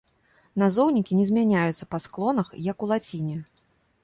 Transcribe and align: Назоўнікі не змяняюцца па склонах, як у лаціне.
Назоўнікі 0.61 1.19
не 1.19 1.25
змяняюцца 1.31 1.89
па 1.93 2.01
склонах, 2.07 2.47
як 2.71 2.77
у 2.87 2.91
лаціне. 2.95 3.37